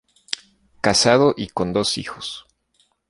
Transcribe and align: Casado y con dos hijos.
Casado 0.81 1.35
y 1.37 1.49
con 1.49 1.73
dos 1.73 1.99
hijos. 1.99 2.47